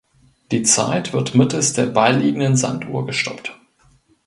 Die 0.49 0.63
Zeit 0.63 1.13
wird 1.13 1.35
mittels 1.35 1.73
der 1.73 1.85
beiliegenden 1.85 2.55
Sanduhr 2.55 3.05
gestoppt. 3.05 3.55